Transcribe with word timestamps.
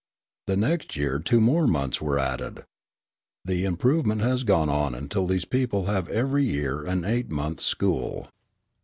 The 0.47 0.57
next 0.57 0.95
year 0.95 1.19
two 1.19 1.39
more 1.39 1.67
months 1.67 2.01
were 2.01 2.17
added. 2.17 2.63
The 3.45 3.65
improvement 3.65 4.21
has 4.21 4.43
gone 4.43 4.67
on 4.67 4.95
until 4.95 5.27
these 5.27 5.45
people 5.45 5.85
have 5.85 6.09
every 6.09 6.43
year 6.43 6.83
an 6.83 7.05
eight 7.05 7.29
months' 7.29 7.65
school. 7.65 8.27